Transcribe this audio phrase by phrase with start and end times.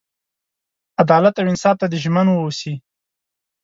[1.01, 2.73] عدالت او انصاف ته دې ژمن ووسي.